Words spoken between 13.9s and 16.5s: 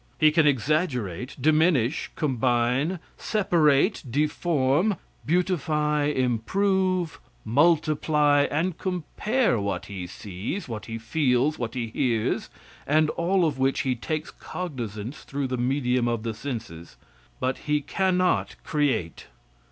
takes cognizance through the medium of the